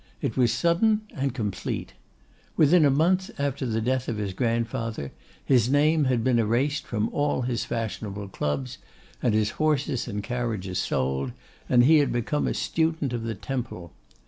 [0.19, 1.93] It was sudden and complete.
[2.57, 5.11] Within a month after the death of his grandfather
[5.45, 8.79] his name had been erased from all his fashionable clubs,
[9.21, 11.33] and his horses and carriages sold,
[11.69, 13.93] and he had become a student of the Temple.